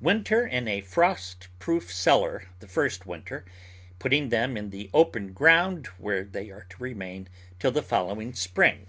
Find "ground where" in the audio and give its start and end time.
5.32-6.24